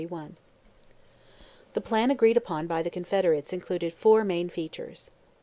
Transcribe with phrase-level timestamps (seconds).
[1.73, 5.11] The plan agreed upon by the Confederates included four main features.